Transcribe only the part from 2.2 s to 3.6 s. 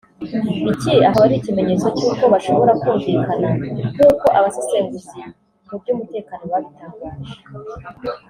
bashobora kumvikana